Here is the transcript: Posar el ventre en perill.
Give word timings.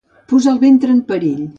Posar 0.31 0.53
el 0.55 0.59
ventre 0.65 0.95
en 0.97 1.05
perill. 1.13 1.49